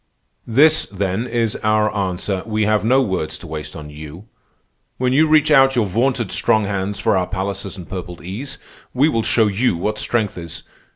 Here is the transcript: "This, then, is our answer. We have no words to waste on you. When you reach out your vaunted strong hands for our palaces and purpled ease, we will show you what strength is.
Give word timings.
"This, 0.47 0.87
then, 0.87 1.27
is 1.27 1.55
our 1.57 1.95
answer. 1.95 2.41
We 2.47 2.63
have 2.63 2.83
no 2.83 3.03
words 3.03 3.37
to 3.37 3.45
waste 3.45 3.75
on 3.75 3.91
you. 3.91 4.25
When 4.97 5.13
you 5.13 5.27
reach 5.27 5.51
out 5.51 5.75
your 5.75 5.85
vaunted 5.85 6.31
strong 6.31 6.65
hands 6.65 6.99
for 6.99 7.15
our 7.15 7.27
palaces 7.27 7.77
and 7.77 7.87
purpled 7.87 8.23
ease, 8.23 8.57
we 8.95 9.07
will 9.09 9.21
show 9.21 9.45
you 9.45 9.77
what 9.77 9.99
strength 9.99 10.39
is. 10.39 10.63